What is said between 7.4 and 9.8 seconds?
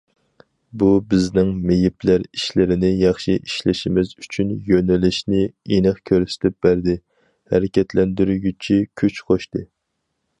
ھەرىكەتلەندۈرگۈچى كۈچ قوشتى.